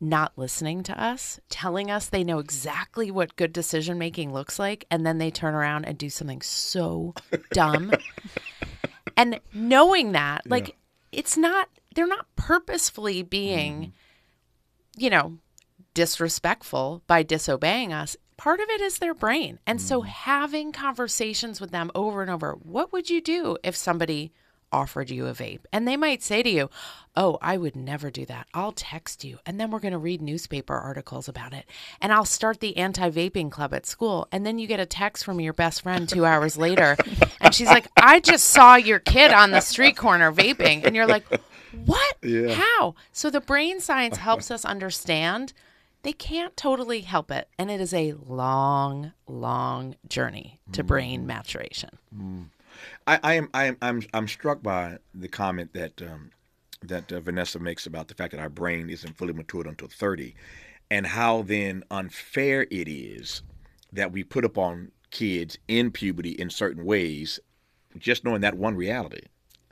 [0.00, 4.84] not listening to us, telling us they know exactly what good decision making looks like,
[4.90, 7.14] and then they turn around and do something so
[7.52, 7.92] dumb.
[9.16, 10.74] and knowing that, like, yeah.
[11.12, 13.90] it's not, they're not purposefully being, mm-hmm.
[15.00, 15.38] you know,
[15.94, 19.58] disrespectful by disobeying us, part of it is their brain.
[19.66, 20.06] And so mm.
[20.06, 24.32] having conversations with them over and over, what would you do if somebody
[24.72, 25.60] offered you a vape?
[25.72, 26.70] And they might say to you,
[27.16, 28.48] Oh, I would never do that.
[28.54, 29.38] I'll text you.
[29.46, 31.64] And then we're going to read newspaper articles about it.
[32.00, 34.26] And I'll start the anti vaping club at school.
[34.32, 36.96] And then you get a text from your best friend two hours later.
[37.40, 40.84] And she's like, I just saw your kid on the street corner vaping.
[40.84, 41.24] And you're like,
[41.84, 42.16] What?
[42.22, 42.54] Yeah.
[42.54, 42.94] How?
[43.12, 45.52] So the brain science helps us understand
[46.04, 47.48] they can't totally help it.
[47.58, 50.86] And it is a long, long journey to mm.
[50.86, 51.90] brain maturation.
[52.16, 52.46] Mm.
[53.06, 56.30] I, I, am I am I'm I'm struck by the comment that um,
[56.82, 60.34] that uh, Vanessa makes about the fact that our brain isn't fully matured until 30
[60.90, 63.42] and how then unfair it is
[63.92, 67.40] that we put upon kids in puberty in certain ways
[67.98, 69.22] just knowing that one reality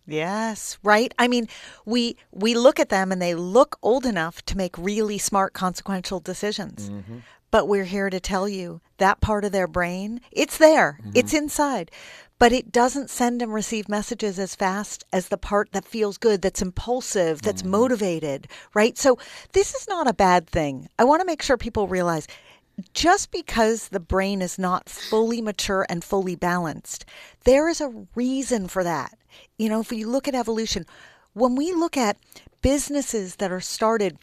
[0.06, 1.12] Yes, right?
[1.18, 1.48] I mean,
[1.84, 6.20] we we look at them and they look old enough to make really smart consequential
[6.20, 6.90] decisions.
[6.90, 7.18] Mm-hmm.
[7.50, 10.98] But we're here to tell you that part of their brain, it's there.
[11.00, 11.10] Mm-hmm.
[11.14, 11.90] It's inside.
[12.38, 16.42] But it doesn't send and receive messages as fast as the part that feels good,
[16.42, 17.70] that's impulsive, that's mm-hmm.
[17.70, 18.98] motivated, right?
[18.98, 19.18] So
[19.52, 20.88] this is not a bad thing.
[20.98, 22.26] I want to make sure people realize
[22.94, 27.04] just because the brain is not fully mature and fully balanced,
[27.44, 29.16] there is a reason for that.
[29.58, 30.86] You know, if you look at evolution,
[31.32, 32.16] when we look at
[32.60, 34.18] businesses that are started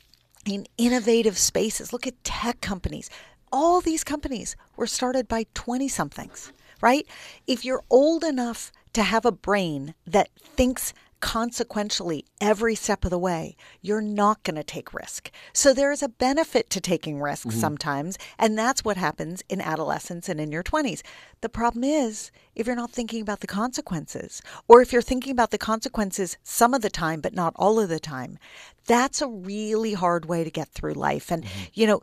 [0.46, 3.10] in innovative spaces, look at tech companies.
[3.52, 7.06] All these companies were started by 20 somethings, right?
[7.48, 13.20] If you're old enough to have a brain that thinks consequentially every step of the
[13.20, 15.32] way, you're not going to take risk.
[15.54, 17.60] So there is a benefit to taking risks mm-hmm.
[17.60, 21.02] sometimes, and that's what happens in adolescence and in your 20s.
[21.42, 25.52] The problem is if you're not thinking about the consequences, or if you're thinking about
[25.52, 28.38] the consequences some of the time but not all of the time,
[28.86, 31.32] that's a really hard way to get through life.
[31.32, 31.64] And mm-hmm.
[31.74, 32.02] you know,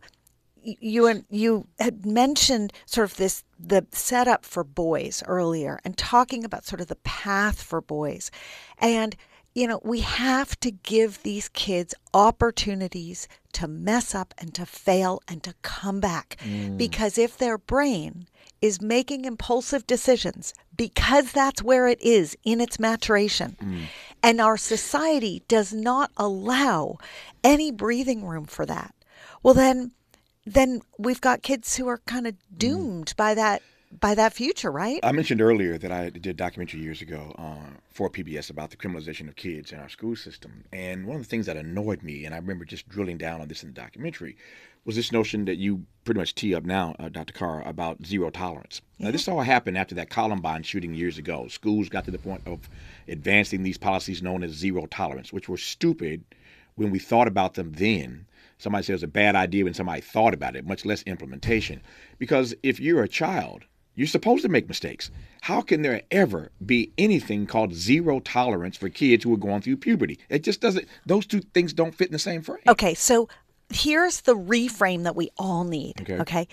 [0.66, 6.44] you and you had mentioned sort of this the setup for boys earlier and talking
[6.44, 8.30] about sort of the path for boys
[8.78, 9.16] and
[9.54, 15.22] you know we have to give these kids opportunities to mess up and to fail
[15.28, 16.76] and to come back mm.
[16.76, 18.26] because if their brain
[18.60, 23.84] is making impulsive decisions because that's where it is in its maturation mm.
[24.22, 26.98] and our society does not allow
[27.44, 28.94] any breathing room for that
[29.42, 29.92] well then
[30.46, 32.58] then we've got kids who are kind of mm.
[32.58, 33.16] doomed mm.
[33.16, 33.62] by that
[34.00, 35.00] by that future, right?
[35.02, 38.76] I mentioned earlier that I did a documentary years ago uh, for PBS about the
[38.76, 42.24] criminalization of kids in our school system, and one of the things that annoyed me,
[42.24, 44.36] and I remember just drilling down on this in the documentary,
[44.84, 47.32] was this notion that you pretty much tee up now, uh, Dr.
[47.32, 48.82] Carr, about zero tolerance.
[48.98, 49.06] Yeah.
[49.06, 51.48] Now, this all happened after that Columbine shooting years ago.
[51.48, 52.68] Schools got to the point of
[53.08, 56.24] advancing these policies known as zero tolerance, which were stupid
[56.76, 58.26] when we thought about them then
[58.58, 61.82] somebody says a bad idea when somebody thought about it, much less implementation.
[62.18, 63.64] Because if you're a child,
[63.94, 65.10] you're supposed to make mistakes.
[65.42, 69.78] How can there ever be anything called zero tolerance for kids who are going through
[69.78, 70.18] puberty?
[70.28, 72.62] It just doesn't, those two things don't fit in the same frame.
[72.68, 73.28] Okay, so
[73.70, 76.00] here's the reframe that we all need.
[76.02, 76.20] Okay.
[76.20, 76.48] okay?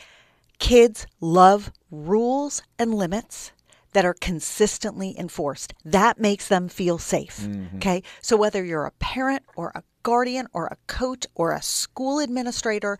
[0.60, 3.52] Kids love rules and limits
[3.94, 5.74] that are consistently enforced.
[5.86, 7.42] That makes them feel safe.
[7.42, 7.78] Mm-hmm.
[7.78, 8.04] Okay.
[8.22, 12.98] So whether you're a parent or a guardian or a coach or a school administrator,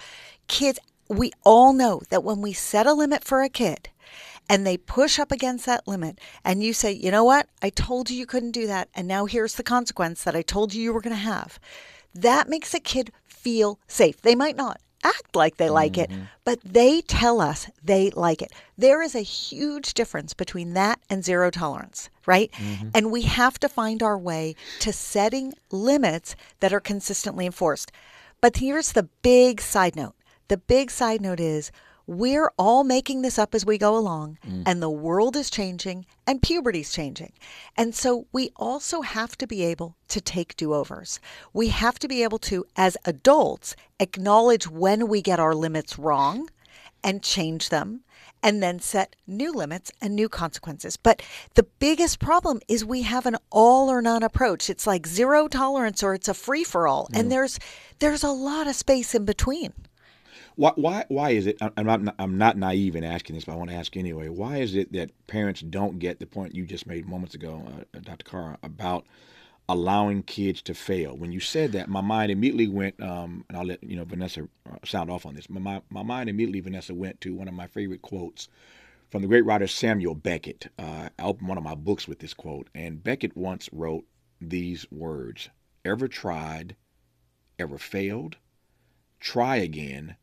[0.48, 3.90] kids, we all know that when we set a limit for a kid,
[4.50, 7.48] and they push up against that limit and you say, you know what?
[7.62, 8.90] I told you you couldn't do that.
[8.94, 11.60] And now here's the consequence that I told you you were going to have.
[12.14, 14.22] That makes a kid feel safe.
[14.22, 16.14] They might not act like they like mm-hmm.
[16.14, 18.52] it, but they tell us they like it.
[18.78, 22.52] There is a huge difference between that and zero tolerance, right?
[22.54, 22.90] Mm-hmm.
[22.94, 27.92] And we have to find our way to setting limits that are consistently enforced.
[28.42, 30.16] But here's the big side note
[30.50, 31.72] the big side note is
[32.06, 34.64] we're all making this up as we go along, mm.
[34.66, 37.34] and the world is changing and puberty's changing.
[37.78, 41.20] And so we also have to be able to take do overs.
[41.54, 46.50] We have to be able to, as adults, acknowledge when we get our limits wrong
[47.04, 48.02] and change them
[48.44, 50.98] and then set new limits and new consequences.
[50.98, 51.22] But
[51.56, 54.70] the biggest problem is we have an all or none approach.
[54.70, 57.08] It's like zero tolerance or it's a free for all.
[57.08, 57.20] Mm.
[57.20, 57.58] And there's
[58.00, 59.74] there's a lot of space in between.
[60.56, 61.58] Why, why, why is it?
[61.62, 64.30] I'm not, I'm not naive in asking this, but I want to ask anyway.
[64.30, 68.00] Why is it that parents don't get the point you just made moments ago, uh,
[68.02, 68.24] Dr.
[68.24, 69.06] Carr, about
[69.68, 71.18] allowing kids to fail?
[71.18, 74.44] When you said that, my mind immediately went, um, and I'll let you know Vanessa
[74.70, 75.50] uh, sound off on this.
[75.50, 78.48] My, my mind immediately, Vanessa, went to one of my favorite quotes
[79.10, 80.68] from the great writer Samuel Beckett.
[80.78, 84.06] Uh, I opened one of my books with this quote, and Beckett once wrote
[84.40, 85.50] these words:
[85.84, 86.76] "Ever tried,
[87.58, 88.38] ever failed?
[89.20, 90.16] Try again."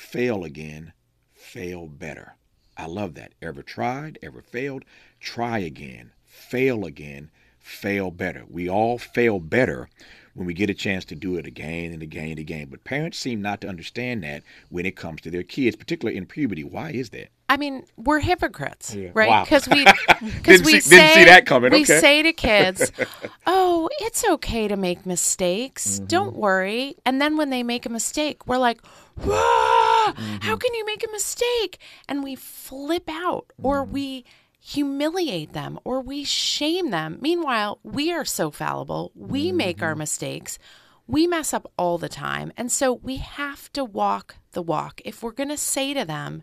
[0.00, 0.92] Fail again,
[1.34, 2.34] fail better.
[2.76, 3.34] I love that.
[3.42, 4.84] Ever tried, ever failed,
[5.20, 8.44] try again, fail again, fail better.
[8.48, 9.90] We all fail better
[10.34, 12.68] when we get a chance to do it again and again and again.
[12.70, 16.26] But parents seem not to understand that when it comes to their kids, particularly in
[16.26, 16.64] puberty.
[16.64, 17.28] Why is that?
[17.48, 19.10] I mean, we're hypocrites, Yeah.
[19.12, 19.28] right?
[19.28, 19.42] Wow.
[19.44, 19.84] Because we,
[20.20, 21.72] Didn't because we see- didn't say see that coming.
[21.72, 21.98] we Okay.
[21.98, 22.92] say to kids,
[23.46, 25.96] "Oh, it's okay to make mistakes.
[25.96, 26.04] Mm-hmm.
[26.06, 28.80] Don't worry." And then when they make a mistake, we're like,
[29.16, 30.12] "Whoa!
[30.12, 30.36] Mm-hmm.
[30.42, 33.92] How can you make a mistake?" And we flip out, or Mm-hmm.
[33.92, 34.24] we
[34.60, 37.18] humiliate them, or we shame them.
[37.20, 39.10] Meanwhile, we are so fallible.
[39.14, 39.84] We make Mm-hmm.
[39.86, 40.58] our mistakes.
[41.06, 42.52] We mess up all the time.
[42.56, 45.00] And so we have to walk the walk.
[45.04, 46.42] If we're going to say to them,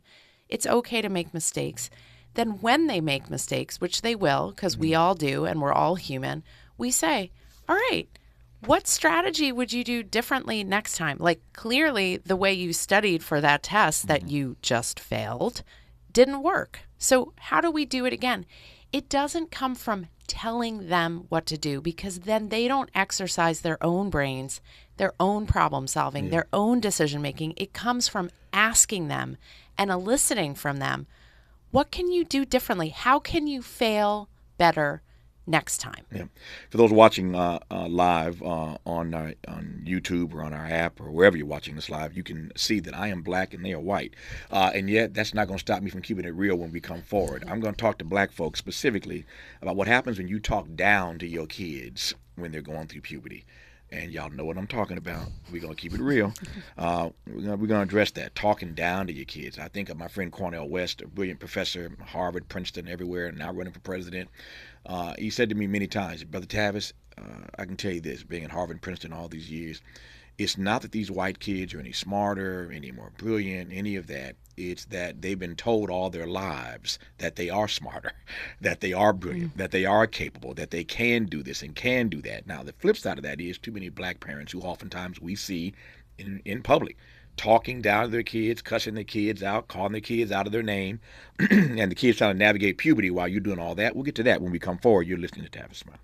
[0.50, 1.90] it's okay to make mistakes,
[2.34, 5.96] then when they make mistakes, which they will, because we all do and we're all
[5.96, 6.44] human,
[6.78, 7.32] we say,
[7.70, 8.08] all right,
[8.66, 11.18] what strategy would you do differently next time?
[11.20, 15.64] Like, clearly, the way you studied for that test that you just failed
[16.12, 16.80] didn't work.
[16.98, 18.46] So, how do we do it again?
[18.92, 23.82] It doesn't come from telling them what to do because then they don't exercise their
[23.84, 24.62] own brains,
[24.98, 27.54] their own problem solving, their own decision making.
[27.56, 29.38] It comes from asking them
[29.78, 31.08] and eliciting from them
[31.72, 32.90] what can you do differently?
[32.90, 35.02] How can you fail better
[35.48, 36.06] next time?
[36.14, 36.26] Yeah.
[36.70, 41.00] For those watching uh, uh, live uh, on our, on YouTube or on our app
[41.00, 43.74] or wherever you're watching this live, you can see that I am black and they
[43.74, 44.14] are white.
[44.52, 46.80] Uh, and yet, that's not going to stop me from keeping it real when we
[46.80, 47.44] come forward.
[47.48, 49.26] I'm going to talk to black folks specifically
[49.62, 53.46] about what happens when you talk down to your kids when they're going through puberty.
[53.90, 55.28] And y'all know what I'm talking about.
[55.50, 56.34] We're going to keep it real.
[56.78, 59.58] Uh, we're going we're to address that, talking down to your kids.
[59.58, 63.74] I think of my friend Cornel West, a brilliant professor, Harvard, Princeton, everywhere, now running
[63.74, 64.30] for president.
[64.88, 68.24] Uh, he said to me many times, Brother Tavis, uh, I can tell you this,
[68.24, 69.82] being at Harvard, Princeton all these years,
[70.38, 74.36] it's not that these white kids are any smarter, any more brilliant, any of that.
[74.56, 78.14] It's that they've been told all their lives that they are smarter,
[78.62, 82.08] that they are brilliant, that they are capable, that they can do this and can
[82.08, 82.48] do that.
[82.48, 85.74] Now, the flip side of that is too many black parents who oftentimes we see
[86.18, 86.98] in, in public
[87.38, 90.64] talking down to their kids, cussing their kids out, calling their kids out of their
[90.64, 91.00] name,
[91.40, 93.96] and the kids trying to navigate puberty while you're doing all that.
[93.96, 95.08] We'll get to that when we come forward.
[95.08, 95.98] You're listening to Tavis Smile.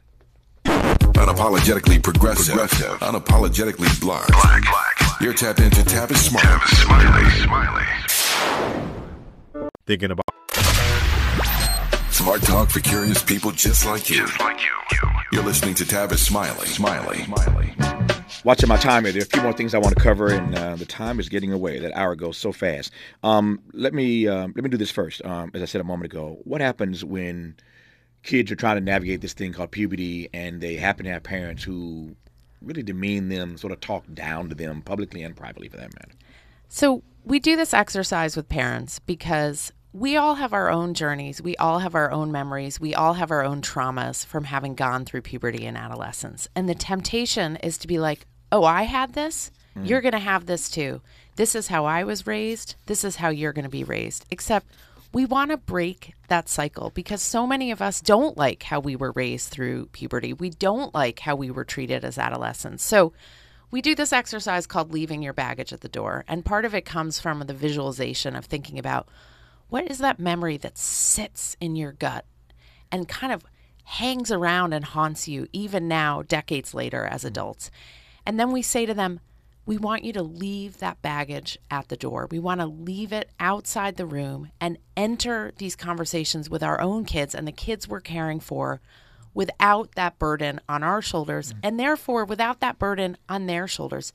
[0.65, 4.27] Unapologetically progressive, unapologetically black.
[4.27, 5.21] Black, black.
[5.21, 6.67] You're tapped into Tavis Smart.
[6.69, 7.85] Smiley, smiley.
[9.85, 10.23] thinking about
[12.11, 14.25] Smart talk for curious people just like you.
[14.25, 14.71] Just like you.
[14.91, 15.09] you.
[15.33, 16.67] You're listening to Tavis Smiley.
[16.67, 17.23] Smiley.
[17.23, 18.02] Smiley.
[18.45, 20.75] Watching my timer, there are a few more things I want to cover, and uh,
[20.75, 21.79] the time is getting away.
[21.79, 22.91] That hour goes so fast.
[23.23, 25.23] Um, let me um, let me do this first.
[25.23, 27.55] Um, as I said a moment ago, what happens when
[28.23, 31.63] kids are trying to navigate this thing called puberty, and they happen to have parents
[31.63, 32.17] who
[32.61, 36.11] really demean them, sort of talk down to them publicly and privately, for that matter?
[36.67, 41.41] So we do this exercise with parents because we all have our own journeys.
[41.41, 42.77] We all have our own memories.
[42.79, 46.49] We all have our own traumas from having gone through puberty and adolescence.
[46.55, 49.51] And the temptation is to be like, oh, I had this.
[49.75, 49.87] Mm-hmm.
[49.87, 51.01] You're going to have this too.
[51.35, 52.75] This is how I was raised.
[52.85, 54.25] This is how you're going to be raised.
[54.29, 54.67] Except
[55.11, 58.95] we want to break that cycle because so many of us don't like how we
[58.95, 60.33] were raised through puberty.
[60.33, 62.83] We don't like how we were treated as adolescents.
[62.83, 63.13] So
[63.71, 66.23] we do this exercise called leaving your baggage at the door.
[66.27, 69.09] And part of it comes from the visualization of thinking about
[69.69, 72.25] what is that memory that sits in your gut
[72.91, 73.43] and kind of
[73.85, 77.29] hangs around and haunts you even now, decades later, as mm-hmm.
[77.29, 77.71] adults.
[78.25, 79.19] And then we say to them,
[79.65, 82.27] we want you to leave that baggage at the door.
[82.29, 87.05] We want to leave it outside the room and enter these conversations with our own
[87.05, 88.81] kids and the kids we're caring for
[89.33, 91.59] without that burden on our shoulders mm.
[91.63, 94.11] and therefore without that burden on their shoulders.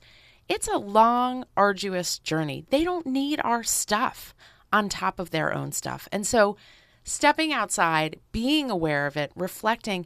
[0.47, 2.65] It's a long, arduous journey.
[2.69, 4.33] They don't need our stuff
[4.71, 6.07] on top of their own stuff.
[6.11, 6.57] And so,
[7.03, 10.05] stepping outside, being aware of it, reflecting,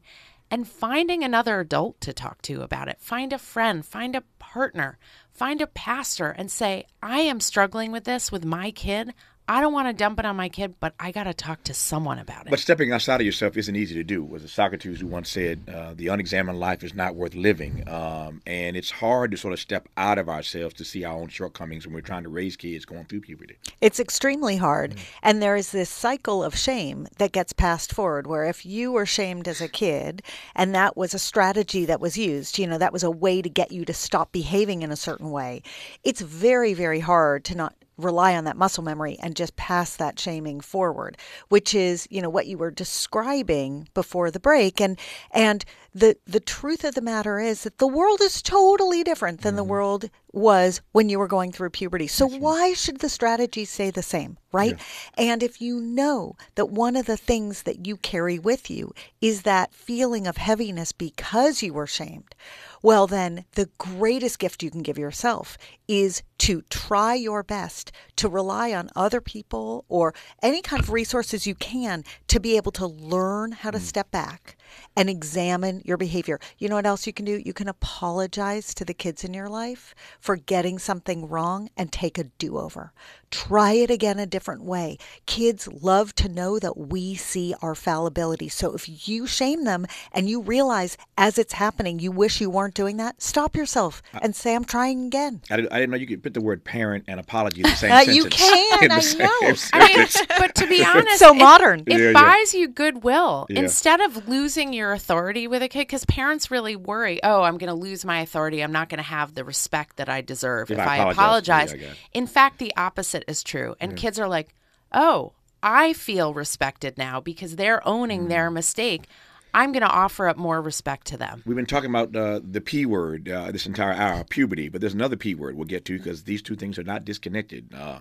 [0.53, 3.01] and finding another adult to talk to about it.
[3.01, 4.99] Find a friend, find a partner,
[5.31, 9.15] find a pastor, and say, I am struggling with this with my kid.
[9.47, 11.73] I don't want to dump it on my kid, but I got to talk to
[11.73, 12.49] someone about it.
[12.49, 14.23] But stepping outside of yourself isn't easy to do.
[14.23, 18.41] Was it Socrates who once said, uh, "The unexamined life is not worth living," um,
[18.45, 21.85] and it's hard to sort of step out of ourselves to see our own shortcomings
[21.85, 23.57] when we're trying to raise kids going through puberty.
[23.81, 24.95] It's extremely hard.
[25.21, 29.05] And there is this cycle of shame that gets passed forward where if you were
[29.05, 30.21] shamed as a kid
[30.55, 33.49] and that was a strategy that was used, you know, that was a way to
[33.49, 35.61] get you to stop behaving in a certain way,
[36.03, 40.19] it's very, very hard to not rely on that muscle memory and just pass that
[40.19, 41.17] shaming forward
[41.49, 44.81] which is you know what you were describing before the break.
[44.81, 44.99] And
[45.31, 45.63] and
[45.93, 49.61] the the truth of the matter is that the world is totally different than the
[49.61, 49.71] mm-hmm.
[49.71, 52.07] world was when you were going through puberty.
[52.07, 54.79] So why should the strategies stay the same, right?
[55.15, 59.43] And if you know that one of the things that you carry with you is
[59.43, 62.33] that feeling of heaviness because you were shamed,
[62.81, 65.55] well then the greatest gift you can give yourself
[65.87, 71.45] is to try your best to rely on other people or any kind of resources
[71.45, 73.85] you can to be able to learn how to mm-hmm.
[73.85, 74.57] step back
[74.95, 76.39] and examine your behavior.
[76.57, 77.41] You know what else you can do?
[77.43, 82.17] You can apologize to the kids in your life for getting something wrong and take
[82.17, 82.93] a do over.
[83.33, 84.99] Try it again a different way.
[85.25, 88.47] Kids love to know that we see our fallibility.
[88.47, 92.75] So if you shame them and you realize as it's happening, you wish you weren't
[92.75, 95.41] doing that, stop yourself and say, I'm trying again.
[95.49, 97.75] I didn't, I didn't know you could put the word parent and apology in the
[97.75, 98.17] same Uh, sentence.
[98.17, 99.55] you can, I know.
[99.73, 100.07] I mean,
[100.37, 101.79] but to be honest, so it- modern.
[101.87, 102.13] It, Yeah, yeah.
[102.13, 103.61] buys you goodwill Yeah.
[103.61, 105.79] instead of losing your authority with a kid.
[105.87, 108.61] Because parents really worry, oh, I'm going to lose my authority.
[108.63, 111.71] I'm not going to have the respect that I deserve If if, I I apologize.
[111.71, 111.73] apologize.
[111.81, 112.17] Yeah, I.
[112.17, 114.53] In fact, the opposite is true, and kids are like,
[114.91, 118.53] oh, I feel respected now because they're owning their Mm.
[118.55, 119.07] mistake.
[119.55, 121.43] I'm going to offer up more respect to them.
[121.45, 124.95] We've been talking about uh, the P word uh, this entire hour, puberty, but there's
[124.95, 127.73] another P word we'll get to because these two things are not disconnected.
[127.73, 127.99] Uh,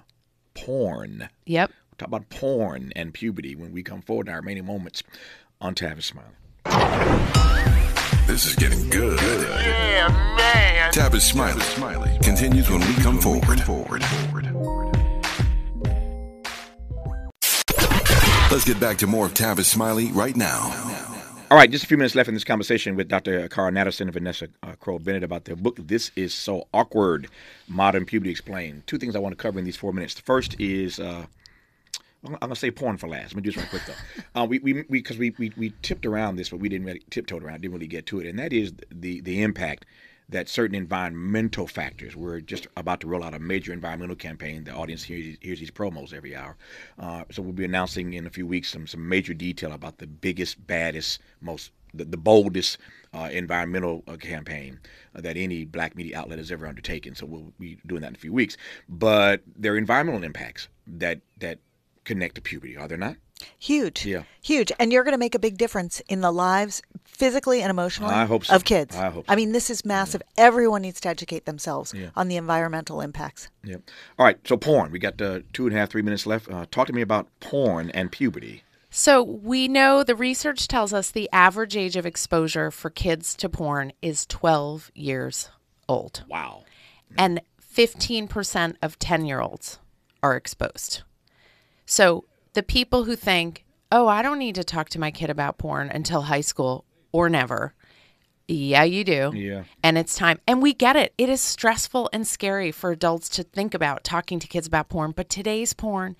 [0.55, 1.29] porn.
[1.47, 1.71] Yep.
[1.71, 5.03] We'll talk about porn and puberty when we come forward in our remaining moments
[5.61, 6.29] on Tavis Smiley.
[8.27, 9.21] This is getting good.
[9.21, 10.09] Yeah,
[10.39, 10.93] man.
[10.93, 11.61] Tavis Smiley.
[11.61, 13.61] Smiley continues when we come forward.
[13.63, 14.03] forward.
[18.53, 21.15] Let's get back to more of Tavis Smiley right now.
[21.51, 23.49] All right, just a few minutes left in this conversation with Dr.
[23.49, 27.29] Cara Natterson and Vanessa uh, Kroll Bennett about their book, This Is So Awkward
[27.67, 28.87] Modern Puberty Explained.
[28.87, 30.13] Two things I want to cover in these four minutes.
[30.13, 31.01] The first is.
[31.01, 31.25] Uh,
[32.25, 33.33] I'm gonna say porn for last.
[33.33, 34.43] Let me do this real quick though.
[34.43, 37.43] Uh, we we because we, we we tipped around this, but we didn't really tiptoed
[37.43, 37.63] around.
[37.63, 39.87] Didn't really get to it, and that is the the impact
[40.33, 42.17] that certain environmental factors.
[42.17, 44.65] We're just about to roll out a major environmental campaign.
[44.65, 46.57] The audience hears, hears these promos every hour,
[46.99, 50.07] uh, so we'll be announcing in a few weeks some some major detail about the
[50.07, 52.79] biggest, baddest, most the, the boldest
[53.15, 54.81] uh, environmental uh, campaign
[55.15, 57.15] that any black media outlet has ever undertaken.
[57.15, 58.57] So we'll be doing that in a few weeks.
[58.89, 61.59] But there are environmental impacts that that
[62.05, 63.17] connect to puberty, are there not?
[63.59, 64.05] Huge.
[64.07, 64.23] Yeah.
[64.43, 64.73] Huge.
[64.79, 68.25] And you're going to make a big difference in the lives, physically and emotionally, I
[68.25, 68.55] hope so.
[68.55, 68.97] of kids.
[68.97, 69.33] I hope so.
[69.33, 70.23] I mean, this is massive.
[70.37, 72.11] Everyone needs to educate themselves Yeah.
[72.17, 73.49] on the environmental impacts.
[73.65, 73.77] Yeah.
[74.19, 74.39] All right.
[74.47, 74.91] So porn.
[74.91, 76.51] We got uh, two and a half, three minutes left.
[76.51, 78.63] Uh, talk to me about porn and puberty.
[78.91, 83.49] So we know the research tells us the average age of exposure for kids to
[83.49, 85.49] porn is 12 years
[85.89, 86.25] old.
[86.29, 86.65] Wow.
[87.17, 87.41] and
[87.75, 89.79] 15% of 10 year olds
[90.23, 91.03] are exposed.
[91.87, 92.25] So
[92.55, 95.89] the people who think, oh, I don't need to talk to my kid about porn
[95.89, 97.75] until high school or never.
[98.49, 99.33] Yeah, you do.
[99.35, 99.65] Yeah.
[99.83, 100.41] And it's time.
[100.47, 101.15] And we get it.
[101.17, 105.13] It is stressful and scary for adults to think about talking to kids about porn.
[105.13, 106.17] But today's porn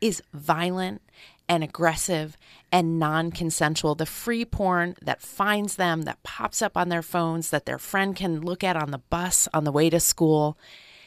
[0.00, 1.02] is violent
[1.48, 2.36] and aggressive
[2.72, 3.94] and non consensual.
[3.94, 8.16] The free porn that finds them, that pops up on their phones, that their friend
[8.16, 10.58] can look at on the bus on the way to school.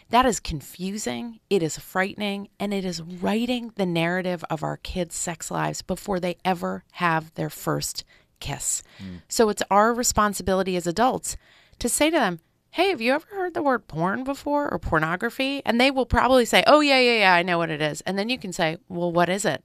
[0.09, 5.15] That is confusing, it is frightening, and it is writing the narrative of our kids'
[5.15, 8.03] sex lives before they ever have their first
[8.39, 8.81] kiss.
[8.97, 9.17] Hmm.
[9.27, 11.37] So it's our responsibility as adults
[11.77, 12.39] to say to them,
[12.71, 15.61] Hey, have you ever heard the word porn before or pornography?
[15.65, 18.01] And they will probably say, Oh, yeah, yeah, yeah, I know what it is.
[18.01, 19.63] And then you can say, Well, what is it?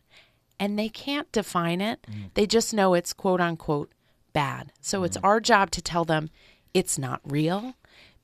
[0.61, 2.01] And they can't define it.
[2.07, 2.25] Hmm.
[2.35, 3.93] They just know it's quote unquote
[4.33, 4.73] bad.
[4.81, 5.25] So it's hmm.
[5.25, 6.29] our job to tell them
[6.75, 7.75] it's not real.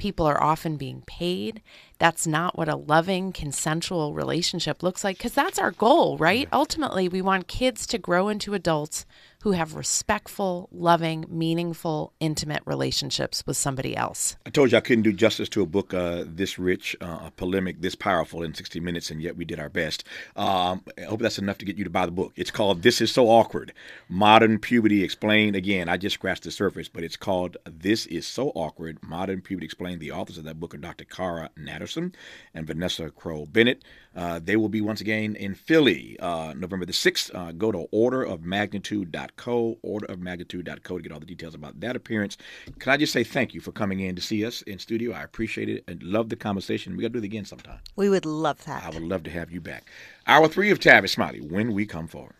[0.01, 1.61] People are often being paid.
[1.99, 6.49] That's not what a loving, consensual relationship looks like because that's our goal, right?
[6.55, 9.05] Ultimately, we want kids to grow into adults
[9.43, 14.37] who have respectful, loving, meaningful, intimate relationships with somebody else.
[14.45, 17.33] I told you I couldn't do justice to a book uh, this rich, uh, a
[17.37, 20.05] polemic this powerful in 60 minutes, and yet we did our best.
[20.37, 22.33] Um, I hope that's enough to get you to buy the book.
[22.37, 23.73] It's called This Is So Awkward
[24.09, 25.57] Modern Puberty Explained.
[25.57, 29.65] Again, I just scratched the surface, but it's called This Is So Awkward Modern Puberty
[29.65, 30.01] Explained.
[30.01, 31.05] The authors of that book are Dr.
[31.05, 32.15] Cara Natterson
[32.53, 33.83] and Vanessa Kroll Bennett.
[34.15, 37.35] Uh, they will be once again in Philly uh, November the 6th.
[37.35, 42.37] Uh, go to orderofmagnitude.co, orderofmagnitude.co to get all the details about that appearance.
[42.79, 45.13] Can I just say thank you for coming in to see us in studio?
[45.13, 46.97] I appreciate it and love the conversation.
[46.97, 47.79] We got to do it again sometime.
[47.97, 48.85] We would love that.
[48.85, 49.85] I would love to have you back.
[50.27, 52.35] Hour three of Tavis Smiley when we come forward.